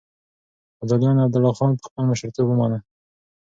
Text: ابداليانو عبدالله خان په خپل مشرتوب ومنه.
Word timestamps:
ابداليانو 0.81 1.23
عبدالله 1.25 1.55
خان 1.59 1.71
په 1.77 1.83
خپل 1.87 2.03
مشرتوب 2.11 2.45
ومنه. 2.49 2.79